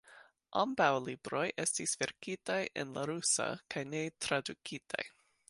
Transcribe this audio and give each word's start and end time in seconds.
Ambaŭ 0.61 0.87
libroj 1.07 1.43
estis 1.63 1.93
verkitaj 2.05 2.59
en 2.85 2.97
la 2.97 3.05
rusa 3.11 3.47
kaj 3.75 3.85
ne 3.93 4.03
tradukitaj. 4.27 5.07